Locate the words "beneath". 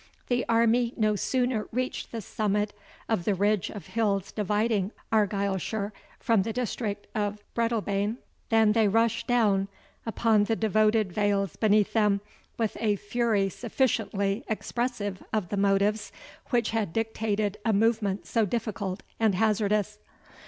11.55-11.93